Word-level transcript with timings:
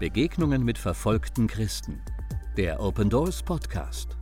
Begegnungen 0.00 0.64
mit 0.64 0.78
verfolgten 0.78 1.46
Christen. 1.46 2.00
Der 2.56 2.80
Open 2.80 3.10
Doors 3.10 3.42
Podcast. 3.42 4.16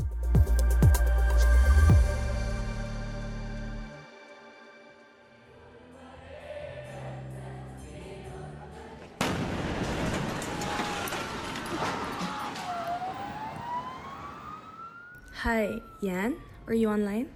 Hi, 15.45 15.81
Jan. 16.01 16.33
Are 16.67 16.75
you 16.75 16.91
online? 16.91 17.27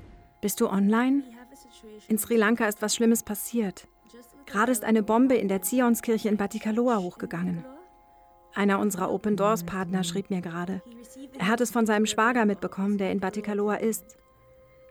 Bist 0.40 0.61
du 0.61 0.66
online? 0.66 1.22
In 2.09 2.18
Sri 2.18 2.34
Lanka 2.34 2.66
ist 2.66 2.82
was 2.82 2.96
Schlimmes 2.96 3.22
passiert. 3.22 3.86
Gerade 4.46 4.72
ist 4.72 4.82
eine 4.82 5.04
Bombe 5.04 5.36
in 5.36 5.46
der 5.46 5.62
Zionskirche 5.62 6.29
in 6.29 6.36
Batikaloa 6.36 6.98
hochgegangen. 6.98 7.64
Einer 8.54 8.79
unserer 8.79 9.11
Open 9.11 9.36
Doors 9.36 9.64
Partner 9.64 10.04
schrieb 10.04 10.30
mir 10.30 10.40
gerade. 10.40 10.82
Er 11.38 11.48
hat 11.48 11.60
es 11.60 11.70
von 11.70 11.86
seinem 11.86 12.06
Schwager 12.06 12.44
mitbekommen, 12.44 12.98
der 12.98 13.10
in 13.10 13.20
Batikaloa 13.20 13.76
ist. 13.76 14.16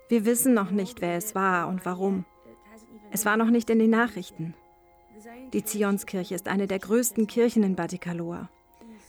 Wir 0.10 0.26
wissen 0.26 0.54
noch 0.54 0.72
nicht, 0.72 1.02
wer 1.02 1.16
es 1.16 1.36
war 1.36 1.68
und 1.68 1.86
warum. 1.86 2.26
Es 3.12 3.26
war 3.26 3.38
noch 3.38 3.50
nicht 3.50 3.70
in 3.70 3.80
den 3.80 3.92
Nachrichten. 3.92 4.56
Die 5.54 5.64
Zionskirche 5.64 6.34
ist 6.34 6.48
eine 6.48 6.68
der 6.68 6.80
größten 6.80 7.28
Kirchen 7.28 7.64
in 7.64 7.76
Batikaloa. 7.76 8.50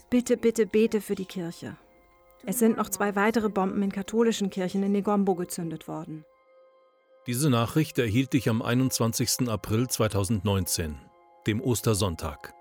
Bitte, 0.09 0.37
bitte 0.37 0.65
bete 0.65 1.01
für 1.01 1.15
die 1.15 1.25
Kirche. 1.25 1.75
Es 2.45 2.59
sind 2.59 2.77
noch 2.77 2.89
zwei 2.89 3.15
weitere 3.15 3.49
Bomben 3.49 3.81
in 3.81 3.91
katholischen 3.91 4.49
Kirchen 4.49 4.83
in 4.83 4.91
Negombo 4.91 5.33
gezündet 5.35 5.87
worden. 5.87 6.25
Diese 7.25 7.49
Nachricht 7.49 7.97
erhielt 7.97 8.33
ich 8.35 8.49
am 8.49 8.61
21. 8.61 9.47
April 9.47 9.87
2019, 9.87 10.97
dem 11.47 11.61
Ostersonntag. 11.61 12.53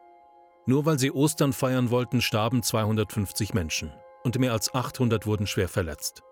Nur 0.66 0.86
weil 0.86 0.98
sie 0.98 1.10
Ostern 1.10 1.52
feiern 1.52 1.90
wollten, 1.90 2.20
starben 2.20 2.62
250 2.62 3.54
Menschen 3.54 3.92
und 4.22 4.38
mehr 4.38 4.52
als 4.52 4.74
800 4.74 5.26
wurden 5.26 5.46
schwer 5.46 5.68
verletzt. 5.68 6.22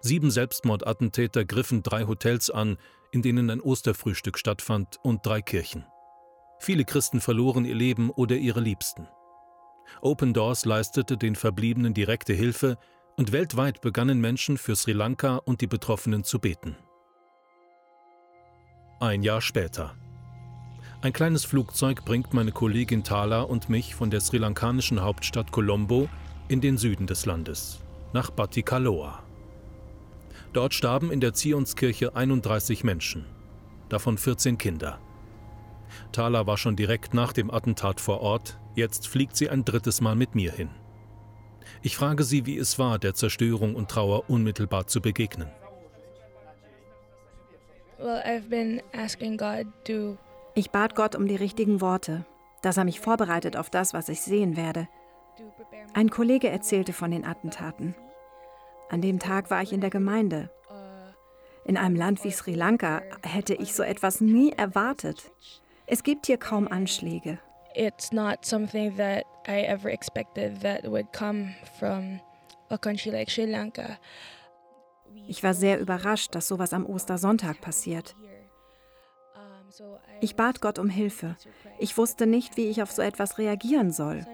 Sieben 0.00 0.30
Selbstmordattentäter 0.30 1.44
griffen 1.44 1.82
drei 1.82 2.06
Hotels 2.06 2.50
an, 2.50 2.78
in 3.10 3.22
denen 3.22 3.50
ein 3.50 3.60
Osterfrühstück 3.60 4.38
stattfand, 4.38 4.98
und 5.02 5.26
drei 5.26 5.42
Kirchen. 5.42 5.84
Viele 6.60 6.84
Christen 6.84 7.20
verloren 7.20 7.64
ihr 7.64 7.74
Leben 7.74 8.10
oder 8.10 8.36
ihre 8.36 8.60
Liebsten. 8.60 9.08
Open 10.00 10.34
Doors 10.34 10.64
leistete 10.64 11.16
den 11.16 11.34
Verbliebenen 11.34 11.94
direkte 11.94 12.32
Hilfe 12.32 12.78
und 13.16 13.32
weltweit 13.32 13.80
begannen 13.80 14.20
Menschen 14.20 14.58
für 14.58 14.76
Sri 14.76 14.92
Lanka 14.92 15.36
und 15.36 15.60
die 15.60 15.66
Betroffenen 15.66 16.24
zu 16.24 16.38
beten. 16.38 16.76
Ein 19.00 19.22
Jahr 19.22 19.40
später. 19.40 19.96
Ein 21.00 21.12
kleines 21.12 21.44
Flugzeug 21.44 22.04
bringt 22.04 22.34
meine 22.34 22.50
Kollegin 22.50 23.04
Thala 23.04 23.42
und 23.42 23.68
mich 23.68 23.94
von 23.94 24.10
der 24.10 24.20
sri 24.20 24.36
lankanischen 24.36 25.00
Hauptstadt 25.00 25.52
Colombo 25.52 26.08
in 26.48 26.60
den 26.60 26.76
Süden 26.76 27.06
des 27.06 27.24
Landes, 27.24 27.78
nach 28.12 28.30
Batikaloa. 28.30 29.22
Dort 30.52 30.74
starben 30.74 31.12
in 31.12 31.20
der 31.20 31.34
Zionskirche 31.34 32.16
31 32.16 32.82
Menschen, 32.82 33.26
davon 33.88 34.18
14 34.18 34.58
Kinder. 34.58 34.98
Thala 36.10 36.48
war 36.48 36.58
schon 36.58 36.74
direkt 36.74 37.14
nach 37.14 37.32
dem 37.32 37.52
Attentat 37.52 38.00
vor 38.00 38.20
Ort, 38.20 38.58
jetzt 38.74 39.06
fliegt 39.06 39.36
sie 39.36 39.48
ein 39.48 39.64
drittes 39.64 40.00
Mal 40.00 40.16
mit 40.16 40.34
mir 40.34 40.50
hin. 40.50 40.70
Ich 41.80 41.96
frage 41.96 42.24
sie, 42.24 42.44
wie 42.44 42.58
es 42.58 42.76
war, 42.80 42.98
der 42.98 43.14
Zerstörung 43.14 43.76
und 43.76 43.88
Trauer 43.88 44.28
unmittelbar 44.28 44.88
zu 44.88 45.00
begegnen. 45.00 45.48
Ich 50.58 50.72
bat 50.72 50.96
Gott 50.96 51.14
um 51.14 51.28
die 51.28 51.36
richtigen 51.36 51.80
Worte, 51.80 52.24
dass 52.62 52.78
er 52.78 52.84
mich 52.84 52.98
vorbereitet 52.98 53.56
auf 53.56 53.70
das, 53.70 53.94
was 53.94 54.08
ich 54.08 54.22
sehen 54.22 54.56
werde. 54.56 54.88
Ein 55.94 56.10
Kollege 56.10 56.48
erzählte 56.48 56.92
von 56.92 57.12
den 57.12 57.24
Attentaten. 57.24 57.94
An 58.88 59.00
dem 59.00 59.20
Tag 59.20 59.52
war 59.52 59.62
ich 59.62 59.72
in 59.72 59.80
der 59.80 59.90
Gemeinde. 59.90 60.50
In 61.64 61.76
einem 61.76 61.94
Land 61.94 62.24
wie 62.24 62.32
Sri 62.32 62.54
Lanka 62.54 63.02
hätte 63.22 63.54
ich 63.54 63.72
so 63.72 63.84
etwas 63.84 64.20
nie 64.20 64.50
erwartet. 64.50 65.30
Es 65.86 66.02
gibt 66.02 66.26
hier 66.26 66.38
kaum 66.38 66.66
Anschläge. 66.66 67.38
It's 67.76 68.10
not 68.10 68.44
something 68.44 68.96
that 68.96 69.22
I 69.46 69.60
ever 69.60 69.88
expected 69.88 70.60
that 70.62 70.82
would 70.90 71.12
come 71.12 71.54
from 71.78 72.18
a 72.68 72.78
country 72.78 73.12
like 73.12 73.30
Sri 73.30 73.44
Lanka. 73.44 73.96
Ich 75.28 75.44
war 75.44 75.54
sehr 75.54 75.78
überrascht, 75.78 76.34
dass 76.34 76.48
sowas 76.48 76.72
am 76.72 76.84
Ostersonntag 76.84 77.60
passiert. 77.60 78.16
Ich 80.20 80.36
bat 80.36 80.60
Gott 80.60 80.78
um 80.78 80.88
Hilfe. 80.88 81.36
Ich 81.78 81.96
wusste 81.96 82.26
nicht, 82.26 82.56
wie 82.56 82.68
ich 82.68 82.82
auf 82.82 82.90
so 82.90 83.02
etwas 83.02 83.38
reagieren 83.38 83.90
soll. 83.90 84.26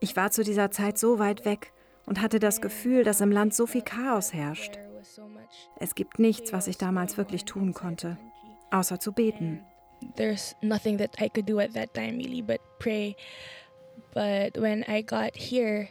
Ich 0.00 0.16
war 0.16 0.30
zu 0.30 0.44
dieser 0.44 0.70
Zeit 0.70 0.98
so 0.98 1.18
weit 1.18 1.44
weg 1.44 1.72
und 2.06 2.22
hatte 2.22 2.38
das 2.38 2.60
Gefühl, 2.60 3.04
dass 3.04 3.20
im 3.20 3.32
Land 3.32 3.54
so 3.54 3.66
viel 3.66 3.82
Chaos 3.82 4.32
herrscht. 4.32 4.78
Es 5.78 5.94
gibt 5.94 6.18
nichts, 6.18 6.52
was 6.52 6.66
ich 6.66 6.78
damals 6.78 7.16
wirklich 7.16 7.44
tun 7.44 7.74
konnte, 7.74 8.16
außer 8.70 8.98
zu 8.98 9.12
beten. 9.12 9.64
There's 10.16 10.54
nothing 10.62 10.98
that 10.98 11.20
I 11.20 11.28
could 11.28 11.48
do 11.48 11.58
at 11.58 11.74
that 11.74 11.92
time 11.92 12.18
really 12.18 12.40
but 12.42 12.60
pray. 12.78 13.16
But 14.14 14.56
when 14.56 14.84
I 14.88 15.02
got 15.02 15.34
here, 15.34 15.88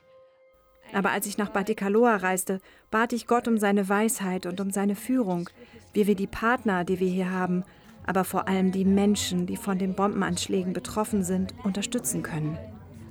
aber 0.94 1.12
als 1.12 1.26
ich 1.26 1.38
nach 1.38 1.50
Batikaloa 1.50 2.18
reiste, 2.18 2.62
bat 2.92 3.14
ich 3.14 3.28
Gott 3.28 3.48
um 3.48 3.58
seine 3.58 3.90
Weisheit 3.90 4.46
und 4.46 4.60
um 4.60 4.72
seine 4.72 4.96
Führung, 4.96 5.50
wie 5.94 6.08
wir 6.08 6.16
die 6.16 6.28
Partner, 6.28 6.84
die 6.84 7.00
wir 7.00 7.10
hier 7.10 7.32
haben, 7.32 7.64
aber 8.06 8.24
vor 8.24 8.48
allem 8.48 8.72
die 8.72 8.86
Menschen, 8.86 9.46
die 9.46 9.58
von 9.58 9.78
den 9.78 9.94
Bombenanschlägen 9.94 10.74
betroffen 10.74 11.24
sind, 11.24 11.54
unterstützen 11.64 12.24
können. 12.24 12.58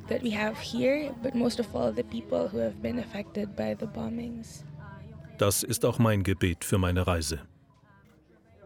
That 0.09 0.23
we 0.23 0.31
have 0.31 0.57
here, 0.61 1.13
but 1.23 1.35
most 1.35 1.61
of 1.61 1.75
all 1.75 1.93
the 1.95 2.03
people 2.03 2.49
who 2.51 2.61
have 2.61 2.77
been 2.81 2.99
affected 2.99 3.55
by 3.57 3.77
the 3.79 3.87
bombings. 3.87 4.65
Das 5.39 5.63
ist 5.63 5.85
auch 5.85 5.99
mein 5.99 6.23
Gebet 6.23 6.65
für 6.65 6.79
meine 6.79 7.07
Reise. 7.07 7.41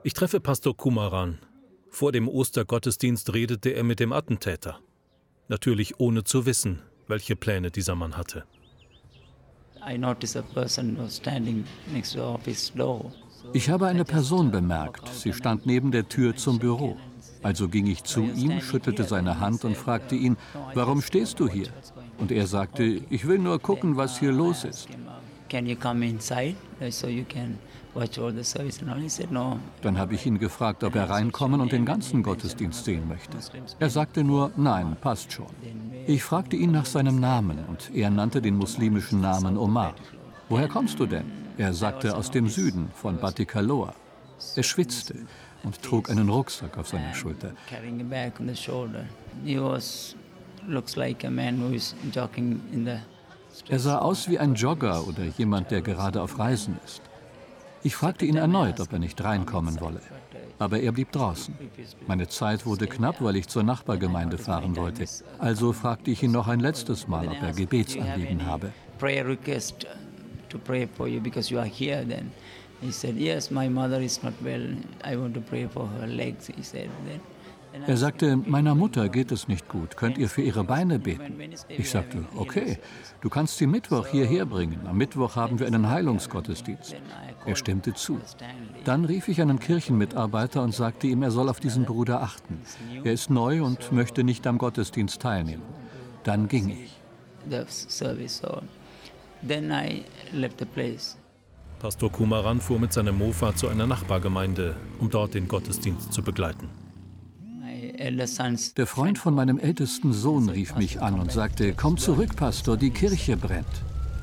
Ich 0.05 0.15
treffe 0.15 0.41
Pastor 0.41 0.77
Kumaran. 0.77 1.39
Vor 1.89 2.13
dem 2.13 2.29
Ostergottesdienst 2.29 3.35
redete 3.35 3.71
er 3.71 3.83
mit 3.83 3.99
dem 3.99 4.13
Attentäter. 4.13 4.79
Natürlich 5.49 5.99
ohne 5.99 6.23
zu 6.23 6.47
wissen, 6.47 6.81
welche 7.09 7.35
Pläne 7.35 7.73
dieser 7.73 7.97
Mann 7.97 8.17
hatte. 8.17 8.45
Ich 13.53 13.71
habe 13.71 13.87
eine 13.87 14.05
Person 14.05 14.51
bemerkt. 14.51 15.09
Sie 15.09 15.33
stand 15.33 15.67
neben 15.67 15.91
der 15.91 16.09
Tür 16.09 16.37
zum 16.37 16.59
Büro. 16.59 16.97
Also 17.43 17.69
ging 17.69 17.87
ich 17.87 18.05
zu 18.05 18.23
ihm, 18.23 18.61
schüttelte 18.61 19.05
seine 19.05 19.41
Hand 19.41 19.65
und 19.65 19.77
fragte 19.77 20.15
ihn, 20.15 20.37
warum 20.75 21.01
stehst 21.01 21.41
du 21.41 21.49
hier? 21.49 21.69
Und 22.19 22.31
er 22.31 22.47
sagte, 22.47 22.85
ich 22.85 23.27
will 23.27 23.39
nur 23.39 23.59
gucken, 23.61 23.97
was 23.97 24.19
hier 24.19 24.33
los 24.33 24.65
ist 24.65 24.89
can 25.51 25.67
you 25.67 25.75
come 25.75 26.03
inside 26.05 26.57
so 26.91 27.09
you 27.09 27.25
can 27.25 27.59
Dann 29.83 29.99
habe 29.99 30.15
ich 30.15 30.27
ihn 30.27 30.39
gefragt, 30.39 30.85
ob 30.85 30.95
er 30.95 31.11
reinkommen 31.11 31.61
und 31.61 31.73
den 31.73 31.85
ganzen 31.85 32.23
Gottesdienst 32.23 32.85
sehen 32.85 33.09
möchte. 33.09 33.37
Er 33.79 33.91
sagte 33.91 34.23
nur, 34.23 34.53
nein, 34.57 34.97
passt 35.01 35.33
schon. 35.33 35.47
Ich 36.07 36.23
fragte 36.23 36.57
ihn 36.57 36.71
nach 36.71 36.87
seinem 36.87 37.19
Namen 37.21 37.59
und 37.69 37.91
er 37.95 38.11
nannte 38.11 38.41
den 38.41 38.57
muslimischen 38.57 39.21
Namen 39.21 39.57
Omar. 39.57 39.95
Woher 40.49 40.69
kommst 40.69 40.99
du 41.01 41.07
denn? 41.07 41.25
Er 41.59 41.75
sagte 41.75 42.17
aus 42.17 42.31
dem 42.31 42.49
Süden, 42.49 42.91
von 42.95 43.19
Batikaloa. 43.19 43.93
Er 44.57 44.63
schwitzte 44.63 45.15
und 45.63 45.83
trug 45.83 46.11
einen 46.11 46.29
Rucksack 46.29 46.79
auf 46.79 46.89
seiner 46.89 47.15
Schulter. 47.15 47.53
er 53.69 53.79
sah 53.79 53.99
aus 53.99 54.29
wie 54.29 54.39
ein 54.39 54.55
Jogger 54.55 55.07
oder 55.07 55.25
jemand, 55.25 55.71
der 55.71 55.83
gerade 55.83 56.23
auf 56.23 56.39
Reisen 56.39 56.79
ist. 56.85 57.03
Ich 57.83 57.97
fragte 57.97 58.27
ihn 58.27 58.37
erneut, 58.37 58.81
ob 58.81 58.93
er 58.93 58.99
nicht 58.99 59.23
reinkommen 59.23 59.81
wolle. 59.81 60.01
Aber 60.59 60.81
er 60.81 60.93
blieb 60.93 61.13
draußen. 61.13 61.55
Meine 62.07 62.29
Zeit 62.29 62.67
wurde 62.67 62.87
knapp, 62.87 63.23
weil 63.23 63.37
ich 63.37 63.49
zur 63.49 63.63
Nachbargemeinde 63.63 64.37
fahren 64.37 64.77
wollte. 64.77 65.05
Also 65.39 65.73
fragte 65.73 66.11
ich 66.11 66.23
ihn 66.23 66.33
noch 66.33 66.49
ein 66.49 66.61
letztes 66.61 67.09
Mal, 67.09 67.29
ob 67.29 67.43
er 67.43 67.53
Gebetsanliegen 67.53 68.45
habe. 68.47 68.73
He 72.83 72.91
said, 72.91 73.17
yes, 73.17 73.51
my 73.51 73.69
mother 73.69 74.01
is 74.01 74.23
not 74.23 74.33
well. 74.43 74.75
I 75.05 75.15
want 75.15 75.35
to 75.35 75.41
pray 75.43 75.69
for 75.69 75.87
her 75.99 76.07
legs, 76.07 76.47
he 76.47 76.63
said. 76.63 76.89
Then 77.05 77.21
er 77.87 77.97
sagte, 77.97 78.37
meiner 78.37 78.75
Mutter 78.75 79.09
geht 79.09 79.33
es 79.33 79.49
nicht 79.49 79.69
gut, 79.69 79.97
könnt 79.97 80.19
ihr 80.19 80.29
für 80.29 80.43
ihre 80.43 80.65
Beine 80.65 80.99
beten? 80.99 81.39
Ich 81.69 81.91
sagte, 81.91 82.25
okay, 82.37 82.79
du 83.21 83.29
kannst 83.29 83.59
sie 83.59 83.67
Mittwoch 83.67 84.07
hierher 84.07 84.45
bringen. 84.47 84.81
Am 84.87 84.97
Mittwoch 84.97 85.37
haben 85.37 85.59
wir 85.59 85.67
einen 85.67 85.89
Heilungsgottesdienst. 85.89 86.97
Er 87.47 87.57
stimmte 87.57 87.95
zu. 87.95 88.21
Dann 88.85 89.05
rief 89.05 89.29
ich 89.29 89.41
einen 89.41 89.59
Kirchenmitarbeiter 89.59 90.63
und 90.63 90.75
sagte 90.75 91.07
ihm, 91.07 91.23
er 91.23 91.31
soll 91.31 91.49
auf 91.49 91.61
diesen 91.61 91.85
Bruder 91.85 92.23
achten. 92.23 92.61
Er 93.05 93.13
ist 93.13 93.31
neu 93.31 93.63
und 93.63 93.93
möchte 93.93 94.25
nicht 94.25 94.47
am 94.47 94.59
Gottesdienst 94.59 95.21
teilnehmen. 95.21 95.63
Dann 96.25 96.49
ging 96.49 96.69
ich. 96.69 97.01
Pastor 101.79 102.13
Kumaran 102.13 102.61
fuhr 102.61 102.79
mit 102.79 102.93
seinem 102.93 103.17
Mofa 103.17 103.55
zu 103.57 103.69
einer 103.69 103.87
Nachbargemeinde, 103.87 104.77
um 104.99 105.09
dort 105.09 105.33
den 105.33 105.49
Gottesdienst 105.49 106.13
zu 106.13 106.23
begleiten. 106.23 106.69
Der 108.77 108.87
Freund 108.87 109.19
von 109.19 109.35
meinem 109.35 109.59
ältesten 109.59 110.15
Sohn 110.15 110.49
rief 110.49 110.75
mich 110.75 111.03
an 111.03 111.21
und 111.21 111.31
sagte, 111.31 111.75
komm 111.75 111.99
zurück, 111.99 112.35
Pastor, 112.35 112.79
die 112.79 112.91
Kirche 112.91 113.37
brennt. 113.37 113.67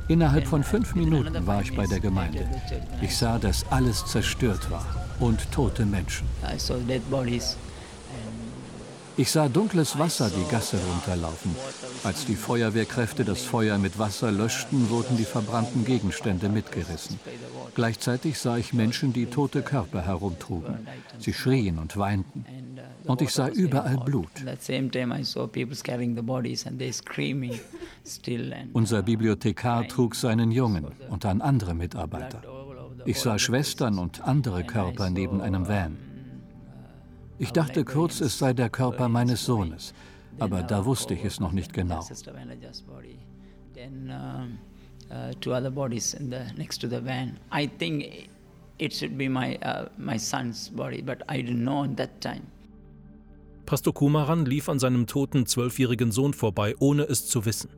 Innerhalb 0.07 0.47
von 0.47 0.63
fünf 0.63 0.95
Minuten 0.95 1.45
war 1.45 1.61
ich 1.61 1.75
bei 1.75 1.85
der 1.85 1.99
Gemeinde. 1.99 2.49
Ich 3.01 3.15
sah, 3.15 3.37
dass 3.37 3.65
alles 3.69 4.03
zerstört 4.05 4.71
war 4.71 4.85
und 5.19 5.51
tote 5.51 5.85
Menschen. 5.85 6.25
Ich 9.19 9.31
sah 9.31 9.49
dunkles 9.49 9.97
Wasser 9.97 10.29
die 10.29 10.47
Gasse 10.49 10.77
runterlaufen. 10.77 11.55
Als 12.03 12.25
die 12.25 12.35
Feuerwehrkräfte 12.35 13.25
das 13.25 13.41
Feuer 13.41 13.79
mit 13.79 13.97
Wasser 13.97 14.31
löschten, 14.31 14.91
wurden 14.91 15.17
die 15.17 15.25
verbrannten 15.25 15.83
Gegenstände 15.85 16.49
mitgerissen. 16.49 17.19
Gleichzeitig 17.73 18.37
sah 18.37 18.57
ich 18.57 18.73
Menschen, 18.73 19.13
die 19.13 19.25
tote 19.25 19.63
Körper 19.63 20.03
herumtrugen. 20.05 20.87
Sie 21.17 21.33
schrien 21.33 21.79
und 21.79 21.97
weinten. 21.97 22.45
Und 23.05 23.21
ich 23.21 23.31
sah 23.31 23.47
überall 23.47 23.97
Blut. 23.97 24.29
Unser 28.73 29.01
Bibliothekar 29.01 29.87
trug 29.87 30.15
seinen 30.15 30.51
Jungen 30.51 30.85
und 31.09 31.23
dann 31.23 31.41
andere 31.41 31.73
Mitarbeiter. 31.73 32.43
Ich 33.05 33.19
sah 33.19 33.39
Schwestern 33.39 33.97
und 33.97 34.21
andere 34.21 34.63
Körper 34.63 35.09
neben 35.09 35.41
einem 35.41 35.67
Van. 35.67 36.06
Ich 37.39 37.51
dachte 37.51 37.85
kurz, 37.85 38.21
es 38.21 38.39
sei 38.39 38.53
der 38.53 38.69
Körper 38.69 39.09
meines 39.09 39.45
Sohnes, 39.45 39.93
aber 40.39 40.63
da 40.63 40.85
wusste 40.85 41.13
ich 41.13 41.23
es 41.23 41.39
noch 41.39 41.51
nicht 41.51 41.73
genau. 41.73 42.01
Pastor 53.65 53.93
Kumaran 53.93 54.45
lief 54.45 54.69
an 54.69 54.79
seinem 54.79 55.07
toten 55.07 55.45
zwölfjährigen 55.45 56.11
Sohn 56.11 56.33
vorbei, 56.33 56.75
ohne 56.79 57.03
es 57.03 57.27
zu 57.27 57.45
wissen. 57.45 57.69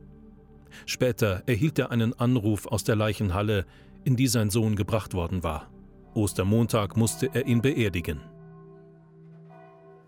Später 0.86 1.42
erhielt 1.46 1.78
er 1.78 1.90
einen 1.90 2.18
Anruf 2.18 2.66
aus 2.66 2.84
der 2.84 2.96
Leichenhalle, 2.96 3.66
in 4.04 4.16
die 4.16 4.28
sein 4.28 4.50
Sohn 4.50 4.76
gebracht 4.76 5.14
worden 5.14 5.42
war. 5.42 5.68
Ostermontag 6.14 6.96
musste 6.96 7.30
er 7.34 7.46
ihn 7.46 7.60
beerdigen. 7.60 8.20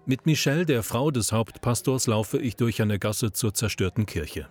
Mit 0.04 0.26
Michelle, 0.26 0.66
der 0.66 0.82
Frau 0.82 1.12
des 1.12 1.30
Hauptpastors, 1.30 2.08
laufe 2.08 2.38
ich 2.38 2.56
durch 2.56 2.82
eine 2.82 2.98
Gasse 2.98 3.30
zur 3.30 3.54
zerstörten 3.54 4.04
Kirche. 4.04 4.48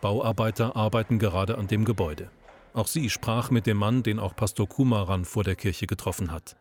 Bauarbeiter 0.00 0.76
arbeiten 0.76 1.18
gerade 1.18 1.58
an 1.58 1.66
dem 1.66 1.84
Gebäude. 1.84 2.30
Auch 2.72 2.86
sie 2.86 3.10
sprach 3.10 3.50
mit 3.50 3.66
dem 3.66 3.76
Mann, 3.76 4.02
den 4.02 4.18
auch 4.18 4.34
Pastor 4.34 4.66
Kumaran 4.66 5.26
vor 5.26 5.44
der 5.44 5.56
Kirche 5.56 5.86
getroffen 5.86 6.32
hat. 6.32 6.56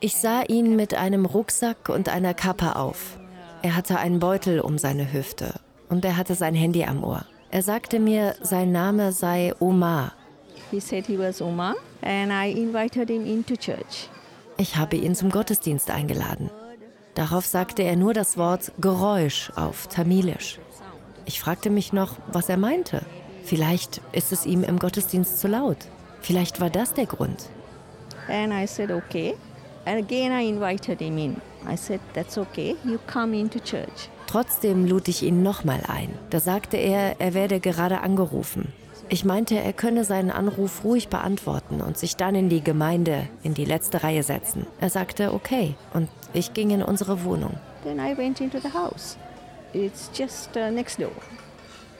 Ich 0.00 0.14
sah 0.16 0.42
ihn 0.42 0.76
mit 0.76 0.94
einem 0.94 1.24
Rucksack 1.24 1.88
und 1.88 2.08
einer 2.10 2.34
Kappe 2.34 2.76
auf. 2.76 3.18
Er 3.62 3.74
hatte 3.76 3.98
einen 3.98 4.18
Beutel 4.18 4.60
um 4.60 4.76
seine 4.76 5.10
Hüfte 5.10 5.54
und 5.88 6.04
er 6.04 6.18
hatte 6.18 6.34
sein 6.34 6.54
Handy 6.54 6.84
am 6.84 7.02
Ohr. 7.02 7.24
Er 7.50 7.62
sagte 7.62 7.98
mir, 7.98 8.34
sein 8.42 8.72
Name 8.72 9.12
sei 9.12 9.54
Omar. 9.58 10.12
He 10.72 10.80
said 10.80 11.06
he 11.06 11.18
was 11.18 11.42
Omar 11.42 11.74
and 12.00 12.32
I 12.32 12.50
invited 12.50 13.10
him 13.10 13.26
into 13.26 13.56
church. 13.56 14.08
Ich 14.56 14.76
habe 14.76 14.96
ihn 14.96 15.14
zum 15.14 15.30
Gottesdienst 15.30 15.90
eingeladen. 15.90 16.50
Darauf 17.14 17.44
sagte 17.44 17.82
er 17.82 17.94
nur 17.94 18.14
das 18.14 18.38
Wort 18.38 18.72
Geräusch 18.80 19.52
auf 19.54 19.86
Tamilisch. 19.88 20.58
Ich 21.26 21.40
fragte 21.40 21.68
mich 21.68 21.92
noch, 21.92 22.16
was 22.32 22.48
er 22.48 22.56
meinte. 22.56 23.02
Vielleicht 23.44 24.00
ist 24.12 24.32
es 24.32 24.46
ihm 24.46 24.64
im 24.64 24.78
Gottesdienst 24.78 25.40
zu 25.40 25.48
laut. 25.48 25.76
Vielleicht 26.22 26.58
war 26.58 26.70
das 26.70 26.94
der 26.94 27.04
Grund. 27.04 27.50
And 28.28 28.50
I 28.54 28.66
said, 28.66 28.90
okay. 28.90 29.34
And 29.84 29.98
again 29.98 30.32
I 30.32 30.48
invited 30.48 31.00
him 31.00 31.18
in. 31.18 31.36
I 31.70 31.76
said, 31.76 32.00
that's 32.14 32.38
okay. 32.38 32.76
You 32.82 32.98
come 33.12 33.36
into 33.38 33.58
church. 33.58 34.08
Trotzdem 34.26 34.86
lud 34.86 35.08
ich 35.08 35.22
ihn 35.22 35.42
nochmal 35.42 35.82
ein. 35.86 36.08
Da 36.30 36.40
sagte 36.40 36.78
er, 36.78 37.20
er 37.20 37.34
werde 37.34 37.60
gerade 37.60 38.00
angerufen. 38.00 38.72
Ich 39.12 39.26
meinte, 39.26 39.56
er 39.56 39.74
könne 39.74 40.04
seinen 40.04 40.30
Anruf 40.30 40.84
ruhig 40.84 41.08
beantworten 41.08 41.82
und 41.82 41.98
sich 41.98 42.16
dann 42.16 42.34
in 42.34 42.48
die 42.48 42.64
Gemeinde, 42.64 43.28
in 43.42 43.52
die 43.52 43.66
letzte 43.66 44.02
Reihe 44.02 44.22
setzen. 44.22 44.66
Er 44.80 44.88
sagte, 44.88 45.34
okay, 45.34 45.74
und 45.92 46.08
ich 46.32 46.54
ging 46.54 46.70
in 46.70 46.82
unsere 46.82 47.22
Wohnung. 47.22 47.58
Then 47.84 47.98
I 47.98 48.16
went 48.16 48.40
into 48.40 48.58
the 48.58 48.72
house. 48.72 49.18
It's 49.74 50.10
just 50.16 50.56
uh, 50.56 50.70
next 50.70 50.98
door. 50.98 51.12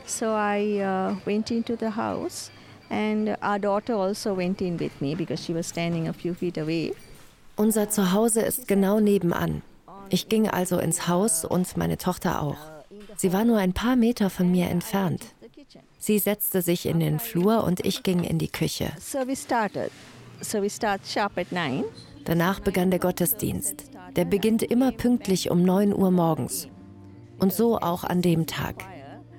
So 0.06 0.24
I 0.24 0.80
uh, 0.80 1.16
went 1.26 1.50
into 1.50 1.76
the 1.76 1.94
house 1.94 2.50
and 2.88 3.36
our 3.42 3.58
daughter 3.58 3.94
also 3.94 4.34
went 4.34 4.62
in 4.62 4.80
with 4.80 4.98
me 5.00 5.14
because 5.14 5.44
she 5.44 5.52
was 5.54 5.68
standing 5.68 6.08
a 6.08 6.14
few 6.14 6.32
feet 6.32 6.56
away. 6.56 6.94
Unser 7.56 7.90
Zuhause 7.90 8.40
ist 8.40 8.66
genau 8.66 9.00
nebenan. 9.00 9.60
Ich 10.08 10.30
ging 10.30 10.48
also 10.48 10.78
ins 10.78 11.08
Haus 11.08 11.44
und 11.44 11.76
meine 11.76 11.98
Tochter 11.98 12.40
auch. 12.40 12.56
Sie 13.16 13.34
war 13.34 13.44
nur 13.44 13.58
ein 13.58 13.74
paar 13.74 13.96
Meter 13.96 14.30
von 14.30 14.50
mir 14.50 14.70
entfernt. 14.70 15.26
Sie 16.04 16.18
setzte 16.18 16.62
sich 16.62 16.86
in 16.86 16.98
den 16.98 17.20
Flur 17.20 17.62
und 17.62 17.86
ich 17.86 18.02
ging 18.02 18.24
in 18.24 18.36
die 18.36 18.48
Küche. 18.48 18.90
Danach 22.24 22.58
begann 22.58 22.90
der 22.90 22.98
Gottesdienst. 22.98 23.84
Der 24.16 24.24
beginnt 24.24 24.64
immer 24.64 24.90
pünktlich 24.90 25.48
um 25.48 25.62
9 25.62 25.94
Uhr 25.94 26.10
morgens. 26.10 26.66
Und 27.38 27.52
so 27.52 27.78
auch 27.78 28.02
an 28.02 28.20
dem 28.20 28.48
Tag. 28.48 28.84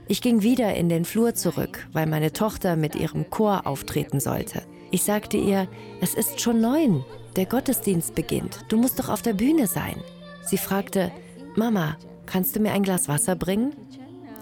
Ich 0.07 0.21
ging 0.21 0.41
wieder 0.41 0.73
in 0.73 0.87
den 0.87 1.03
Flur 1.03 1.35
zurück, 1.35 1.85
weil 1.91 2.05
meine 2.07 2.31
Tochter 2.31 2.77
mit 2.77 2.95
ihrem 2.95 3.29
Chor 3.29 3.67
auftreten 3.67 4.21
sollte. 4.21 4.61
Ich 4.89 5.03
sagte 5.03 5.35
ihr, 5.35 5.67
es 5.99 6.13
ist 6.13 6.39
schon 6.39 6.61
neun, 6.61 7.03
der 7.35 7.45
Gottesdienst 7.45 8.15
beginnt, 8.15 8.59
du 8.69 8.77
musst 8.77 8.99
doch 8.99 9.09
auf 9.09 9.21
der 9.21 9.33
Bühne 9.33 9.67
sein. 9.67 9.97
Sie 10.45 10.57
fragte, 10.57 11.11
Mama, 11.57 11.97
kannst 12.25 12.55
du 12.55 12.61
mir 12.61 12.71
ein 12.71 12.83
Glas 12.83 13.09
Wasser 13.09 13.35
bringen? 13.35 13.75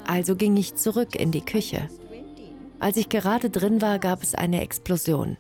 Also 0.05 0.35
ging 0.35 0.55
ich 0.55 0.75
zurück 0.75 1.15
in 1.15 1.31
die 1.31 1.41
Küche. 1.41 1.89
Als 2.81 2.97
ich 2.97 3.09
gerade 3.09 3.51
drin 3.51 3.79
war, 3.79 3.99
gab 3.99 4.23
es 4.23 4.33
eine 4.33 4.61
Explosion. 4.61 5.37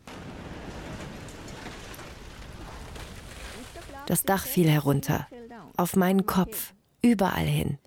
Das 4.05 4.21
Dach 4.21 4.45
fiel 4.45 4.69
herunter, 4.69 5.27
auf 5.75 5.95
meinen 5.95 6.27
Kopf, 6.27 6.73
überall 7.01 7.45
hin. 7.45 7.79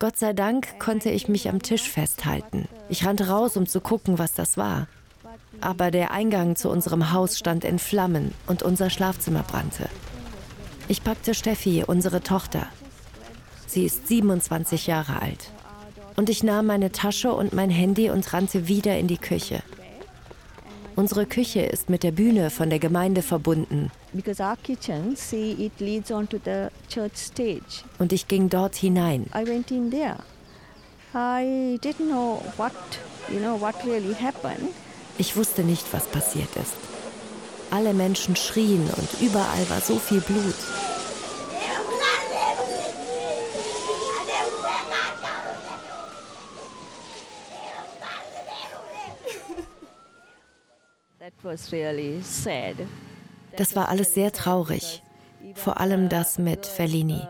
Gott 0.00 0.16
sei 0.16 0.32
Dank 0.32 0.80
konnte 0.80 1.10
ich 1.10 1.28
mich 1.28 1.48
am 1.48 1.62
Tisch 1.62 1.88
festhalten. 1.88 2.68
Ich 2.88 3.06
rannte 3.06 3.28
raus, 3.28 3.56
um 3.56 3.66
zu 3.66 3.80
gucken, 3.80 4.18
was 4.18 4.34
das 4.34 4.56
war. 4.56 4.88
Aber 5.60 5.92
der 5.92 6.10
Eingang 6.10 6.56
zu 6.56 6.68
unserem 6.70 7.12
Haus 7.12 7.38
stand 7.38 7.64
in 7.64 7.78
Flammen 7.78 8.34
und 8.48 8.64
unser 8.64 8.90
Schlafzimmer 8.90 9.44
brannte. 9.44 9.88
Ich 10.88 11.04
packte 11.04 11.34
Steffi, 11.34 11.84
unsere 11.86 12.20
Tochter, 12.20 12.66
Sie 13.70 13.84
ist 13.84 14.08
27 14.08 14.88
Jahre 14.88 15.22
alt. 15.22 15.52
Und 16.16 16.28
ich 16.28 16.42
nahm 16.42 16.66
meine 16.66 16.90
Tasche 16.90 17.32
und 17.32 17.52
mein 17.52 17.70
Handy 17.70 18.10
und 18.10 18.32
rannte 18.32 18.66
wieder 18.66 18.98
in 18.98 19.06
die 19.06 19.16
Küche. 19.16 19.62
Unsere 20.96 21.24
Küche 21.24 21.60
ist 21.60 21.88
mit 21.88 22.02
der 22.02 22.10
Bühne 22.10 22.50
von 22.50 22.68
der 22.68 22.80
Gemeinde 22.80 23.22
verbunden. 23.22 23.92
Und 28.00 28.12
ich 28.12 28.26
ging 28.26 28.48
dort 28.48 28.74
hinein. 28.74 29.26
Ich 35.16 35.36
wusste 35.36 35.62
nicht, 35.62 35.86
was 35.92 36.08
passiert 36.08 36.56
ist. 36.56 36.74
Alle 37.70 37.94
Menschen 37.94 38.34
schrien 38.34 38.90
und 38.96 39.08
überall 39.20 39.70
war 39.70 39.80
so 39.80 39.94
viel 39.96 40.20
Blut. 40.20 40.56
Das 53.56 53.74
war 53.76 53.88
alles 53.88 54.14
sehr 54.14 54.32
traurig. 54.32 55.02
Vor 55.54 55.80
allem 55.80 56.08
das 56.08 56.38
mit 56.38 56.66
Fellini. 56.66 57.20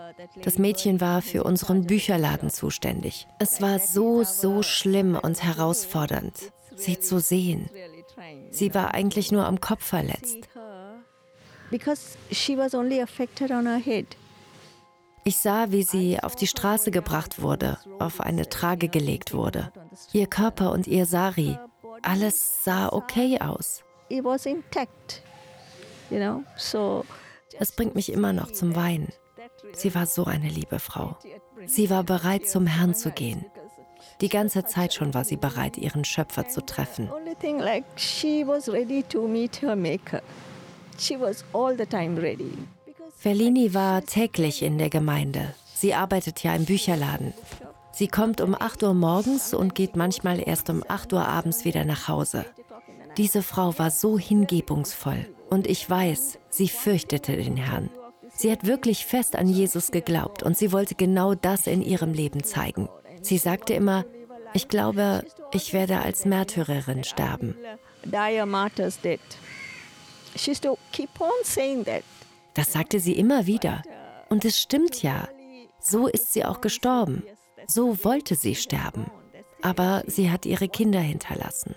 Das 0.43 0.59
Mädchen 0.59 1.01
war 1.01 1.23
für 1.23 1.45
unseren 1.45 1.87
Bücherladen 1.87 2.51
zuständig. 2.51 3.27
Es 3.39 3.63
war 3.63 3.79
so, 3.79 4.25
so 4.25 4.63
schlimm 4.63 5.19
und 5.21 5.43
herausfordernd, 5.43 6.35
sie 6.77 6.99
zu 6.99 7.21
sehen. 7.21 7.71
Sie 8.51 8.75
war 8.75 8.95
eigentlich 8.95 9.33
nur 9.33 9.47
am 9.47 9.61
Kopf 9.61 9.85
verletzt. 9.85 10.49
Ich 15.23 15.37
sah, 15.37 15.71
wie 15.71 15.83
sie 15.83 16.21
auf 16.21 16.35
die 16.35 16.47
Straße 16.47 16.91
gebracht 16.91 17.41
wurde, 17.41 17.79
auf 17.99 18.21
eine 18.21 18.49
Trage 18.49 18.89
gelegt 18.89 19.33
wurde. 19.33 19.71
Ihr 20.13 20.27
Körper 20.27 20.73
und 20.73 20.87
ihr 20.87 21.07
Sari, 21.07 21.59
alles 22.03 22.65
sah 22.65 22.89
okay 22.89 23.39
aus 23.41 23.85
it 24.11 24.25
was 24.25 24.47
intact. 24.47 25.23
You 26.11 26.19
know, 26.19 26.43
so 26.57 27.05
es 27.59 27.73
bringt 27.73 27.95
mich 27.95 28.13
immer 28.13 28.33
noch 28.33 28.51
zum 28.53 28.75
Weinen. 28.77 29.09
Sie 29.73 29.95
war 29.95 30.07
so 30.07 30.25
eine 30.25 30.49
liebe 30.49 30.79
Frau. 30.79 31.17
Sie 31.67 31.91
war 31.91 32.05
bereit, 32.05 32.49
zum 32.49 32.67
Herrn 32.67 32.95
zu 32.95 33.11
gehen. 33.11 33.45
Die 34.21 34.29
ganze 34.29 34.65
Zeit 34.65 34.95
schon 34.95 35.15
war 35.15 35.25
sie 35.25 35.37
bereit, 35.37 35.79
ihren 35.79 36.05
Schöpfer 36.05 36.49
zu 36.49 36.61
treffen. 36.65 37.11
Verlini 43.17 43.75
war 43.75 44.03
täglich 44.05 44.63
in 44.63 44.79
der 44.79 44.91
Gemeinde. 44.91 45.55
Sie 45.75 45.95
arbeitet 45.95 46.43
ja 46.43 46.55
im 46.55 46.65
Bücherladen. 46.65 47.35
Sie 47.93 48.09
kommt 48.09 48.41
um 48.41 48.55
8 48.55 48.83
Uhr 48.83 48.95
morgens 48.95 49.53
und 49.53 49.75
geht 49.75 49.97
manchmal 49.97 50.47
erst 50.47 50.71
um 50.71 50.85
8 50.87 51.13
Uhr 51.13 51.27
abends 51.27 51.65
wieder 51.65 51.85
nach 51.85 52.09
Hause. 52.09 52.45
Diese 53.17 53.43
Frau 53.43 53.79
war 53.79 53.91
so 53.91 54.19
hingebungsvoll 54.19 55.27
und 55.49 55.67
ich 55.67 55.89
weiß, 55.89 56.39
sie 56.49 56.69
fürchtete 56.69 57.37
den 57.37 57.57
Herrn. 57.57 57.91
Sie 58.35 58.51
hat 58.51 58.67
wirklich 58.67 59.05
fest 59.05 59.37
an 59.37 59.49
Jesus 59.49 59.91
geglaubt 59.91 60.43
und 60.43 60.57
sie 60.57 60.73
wollte 60.73 60.95
genau 60.95 61.35
das 61.35 61.67
in 61.67 61.83
ihrem 61.83 62.13
Leben 62.13 62.45
zeigen. 62.45 62.89
Sie 63.21 63.39
sagte 63.39 63.75
immer, 63.75 64.05
ich 64.55 64.69
glaube, 64.69 65.25
ich 65.53 65.73
werde 65.73 66.01
als 66.01 66.25
Märtyrerin 66.25 67.05
sterben. 67.05 67.57
Das 72.55 72.73
sagte 72.73 73.01
sie 73.01 73.13
immer 73.13 73.47
wieder. 73.47 73.83
Und 74.29 74.45
es 74.45 74.59
stimmt 74.59 75.03
ja. 75.03 75.29
So 75.81 76.07
ist 76.07 76.33
sie 76.33 76.45
auch 76.45 76.61
gestorben. 76.61 77.25
So 77.67 78.05
wollte 78.05 78.37
sie 78.37 78.55
sterben. 78.55 79.11
Aber 79.63 80.03
sie 80.07 80.31
hat 80.31 80.47
ihre 80.47 80.69
Kinder 80.69 81.01
hinterlassen. 81.01 81.75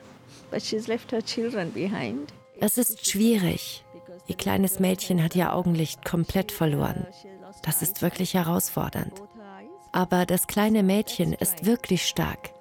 Es 2.60 2.77
ist 2.77 3.10
schwierig. 3.10 3.83
Ihr 4.27 4.36
kleines 4.36 4.79
Mädchen 4.79 5.22
hat 5.24 5.36
ihr 5.36 5.53
Augenlicht 5.53 6.05
komplett 6.05 6.51
verloren. 6.51 7.05
Das 7.63 7.81
ist 7.81 8.01
wirklich 8.01 8.33
herausfordernd. 8.33 9.22
Aber 9.91 10.25
das 10.25 10.48
kleine 10.48 10.83
Mädchen 10.83 11.33
ist 11.33 11.65
wirklich 11.65 12.05
stark. 12.07 12.51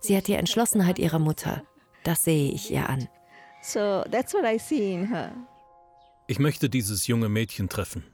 Sie 0.00 0.16
hat 0.16 0.26
die 0.26 0.32
Entschlossenheit 0.32 0.98
ihrer 0.98 1.18
Mutter. 1.18 1.62
Das 2.02 2.24
sehe 2.24 2.50
ich 2.50 2.70
ihr 2.70 2.88
an. 2.88 3.08
Ich 6.26 6.38
möchte 6.38 6.68
dieses 6.68 7.06
junge 7.06 7.28
Mädchen 7.28 7.68
treffen. 7.68 8.04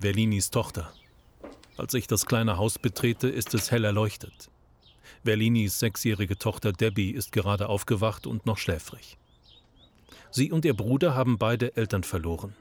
Verlinis 0.00 0.50
Tochter. 0.50 0.92
Als 1.76 1.94
ich 1.94 2.06
das 2.06 2.26
kleine 2.26 2.56
Haus 2.56 2.78
betrete, 2.78 3.28
ist 3.28 3.54
es 3.54 3.70
hell 3.70 3.84
erleuchtet. 3.84 4.50
Verlinis 5.24 5.78
sechsjährige 5.78 6.38
Tochter 6.38 6.72
Debbie 6.72 7.10
ist 7.10 7.32
gerade 7.32 7.68
aufgewacht 7.68 8.26
und 8.26 8.46
noch 8.46 8.58
schläfrig. 8.58 9.18
Sie 10.30 10.52
und 10.52 10.64
ihr 10.64 10.74
Bruder 10.74 11.14
haben 11.14 11.38
beide 11.38 11.76
Eltern 11.76 12.04
verloren. 12.04 12.54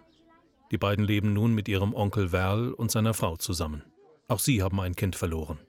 Die 0.72 0.78
beiden 0.78 1.06
leben 1.06 1.34
nun 1.34 1.54
mit 1.54 1.68
ihrem 1.68 1.94
Onkel 1.94 2.30
Verl 2.30 2.72
und 2.74 2.90
seiner 2.90 3.14
Frau 3.14 3.38
zusammen. 3.38 3.84
Auch 4.28 4.40
sie 4.40 4.64
haben 4.64 4.80
ein 4.80 4.96
Kind 4.96 5.16
verloren. 5.16 5.60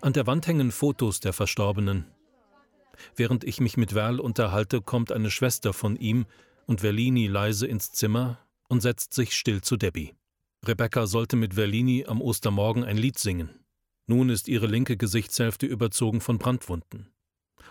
An 0.00 0.12
der 0.12 0.26
Wand 0.26 0.46
hängen 0.46 0.72
Fotos 0.72 1.20
der 1.20 1.32
Verstorbenen. 1.32 2.06
Während 3.16 3.44
ich 3.44 3.60
mich 3.60 3.76
mit 3.76 3.92
Verl 3.92 4.20
unterhalte, 4.20 4.82
kommt 4.82 5.12
eine 5.12 5.30
Schwester 5.30 5.72
von 5.72 5.96
ihm 5.96 6.26
und 6.66 6.80
Verlini 6.80 7.26
leise 7.26 7.66
ins 7.66 7.92
Zimmer 7.92 8.38
und 8.68 8.80
setzt 8.80 9.14
sich 9.14 9.34
still 9.34 9.62
zu 9.62 9.76
Debbie. 9.76 10.14
Rebecca 10.64 11.06
sollte 11.06 11.36
mit 11.36 11.54
Verlini 11.54 12.04
am 12.06 12.20
Ostermorgen 12.20 12.84
ein 12.84 12.96
Lied 12.96 13.18
singen. 13.18 13.50
Nun 14.06 14.30
ist 14.30 14.48
ihre 14.48 14.66
linke 14.66 14.96
Gesichtshälfte 14.96 15.66
überzogen 15.66 16.20
von 16.20 16.38
Brandwunden. 16.38 17.12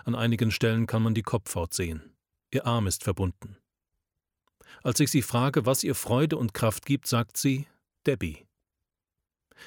An 0.04 0.16
einigen 0.16 0.52
Stellen 0.52 0.88
kann 0.88 1.04
man 1.04 1.14
die 1.14 1.22
Kopfhaut 1.22 1.74
sehen. 1.74 2.16
Ihr 2.52 2.66
Arm 2.66 2.88
ist 2.88 3.04
verbunden. 3.04 3.58
Als 4.84 5.00
ich 5.00 5.10
sie 5.10 5.22
frage, 5.22 5.66
was 5.66 5.84
ihr 5.84 5.96
Freude 5.96 6.38
und 6.38 6.54
Kraft 6.54 6.86
gibt, 6.86 7.08
sagt 7.08 7.38
sie 7.38 7.68
Debbie. 8.06 8.46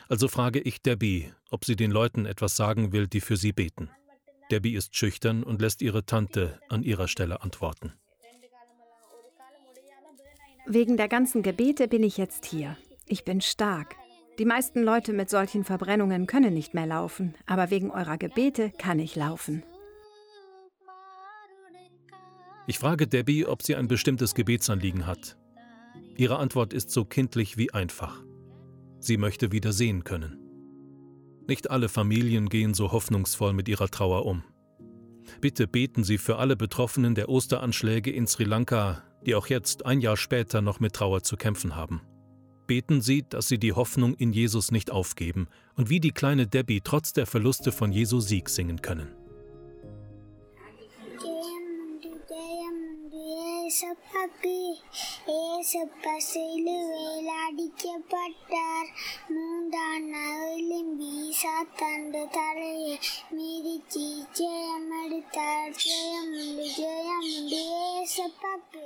Also 0.08 0.28
frage 0.28 0.60
ich 0.60 0.82
Debbie, 0.82 1.32
ob 1.50 1.64
sie 1.64 1.76
den 1.76 1.90
Leuten 1.90 2.26
etwas 2.26 2.56
sagen 2.56 2.92
will, 2.92 3.06
die 3.06 3.20
für 3.20 3.36
sie 3.36 3.52
beten. 3.52 3.90
Debbie 4.50 4.74
ist 4.74 4.96
schüchtern 4.96 5.42
und 5.42 5.62
lässt 5.62 5.82
ihre 5.82 6.04
Tante 6.04 6.60
an 6.68 6.82
ihrer 6.82 7.08
Stelle 7.08 7.42
antworten. 7.42 7.92
Wegen 10.66 10.96
der 10.96 11.08
ganzen 11.08 11.42
Gebete 11.42 11.88
bin 11.88 12.02
ich 12.02 12.16
jetzt 12.16 12.46
hier. 12.46 12.76
Ich 13.06 13.24
bin 13.24 13.40
stark. 13.40 13.96
Die 14.38 14.44
meisten 14.44 14.82
Leute 14.82 15.12
mit 15.12 15.30
solchen 15.30 15.64
Verbrennungen 15.64 16.26
können 16.26 16.54
nicht 16.54 16.74
mehr 16.74 16.86
laufen, 16.86 17.34
aber 17.46 17.70
wegen 17.70 17.90
eurer 17.90 18.18
Gebete 18.18 18.70
kann 18.70 18.98
ich 18.98 19.14
laufen. 19.14 19.62
Ich 22.66 22.78
frage 22.78 23.06
Debbie, 23.06 23.46
ob 23.46 23.62
sie 23.62 23.76
ein 23.76 23.88
bestimmtes 23.88 24.34
Gebetsanliegen 24.34 25.06
hat. 25.06 25.36
Ihre 26.16 26.38
Antwort 26.38 26.72
ist 26.72 26.90
so 26.90 27.04
kindlich 27.04 27.58
wie 27.58 27.72
einfach. 27.72 28.22
Sie 29.00 29.18
möchte 29.18 29.52
wieder 29.52 29.72
sehen 29.72 30.02
können. 30.02 30.40
Nicht 31.46 31.70
alle 31.70 31.90
Familien 31.90 32.48
gehen 32.48 32.72
so 32.72 32.90
hoffnungsvoll 32.90 33.52
mit 33.52 33.68
ihrer 33.68 33.88
Trauer 33.88 34.24
um. 34.24 34.42
Bitte 35.40 35.66
beten 35.66 36.04
Sie 36.04 36.16
für 36.16 36.38
alle 36.38 36.56
Betroffenen 36.56 37.14
der 37.14 37.28
Osteranschläge 37.28 38.10
in 38.10 38.26
Sri 38.26 38.44
Lanka, 38.44 39.02
die 39.26 39.34
auch 39.34 39.46
jetzt 39.48 39.84
ein 39.84 40.00
Jahr 40.00 40.16
später 40.16 40.62
noch 40.62 40.80
mit 40.80 40.94
Trauer 40.94 41.22
zu 41.22 41.36
kämpfen 41.36 41.76
haben 41.76 42.00
Beten 42.67 43.01
Sie, 43.01 43.23
dass 43.27 43.47
Sie 43.47 43.57
die 43.57 43.73
Hoffnung 43.73 44.13
in 44.15 44.31
Jesus 44.31 44.71
nicht 44.71 44.91
aufgeben 44.91 45.47
und 45.75 45.89
wie 45.89 45.99
die 45.99 46.11
kleine 46.11 46.45
Debbie 46.47 46.81
trotz 46.81 47.13
der 47.13 47.25
Verluste 47.25 47.71
von 47.71 47.91
Jesu 47.91 48.19
Sieg 48.19 48.47
singen 48.49 48.81
können. 48.81 49.09
ஏசப்பாக்கு 53.69 54.53
ஏசப்பா 55.33 56.13
சிலுவையில் 56.27 57.29
அடிக்கப்பட்டார் 57.43 58.89
மூன்றாம் 59.33 60.07
நாளிலும் 60.13 60.93
வீசா 61.01 61.55
தண்டு 61.81 62.23
தலையை 62.37 62.95
மிதிச்சு 63.37 64.07
ஜெயம் 64.39 64.89
எடுத்தார் 65.01 65.75
ஜெயம் 65.83 66.33
உண்டு 66.41 66.67
ஜெயம் 66.79 67.27
உண்டு 67.35 67.61
ஏசப்பாக்கு 67.99 68.85